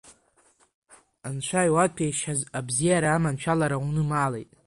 [1.27, 4.49] Анцәа иуаҭәеишьаз абзиара аманшәалара унымаалеит.